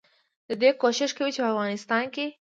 ددې 0.49 0.69
کوشش 0.83 1.09
کوي 1.17 1.31
چې 1.35 1.41
په 1.43 1.49
افغانستان 1.53 2.03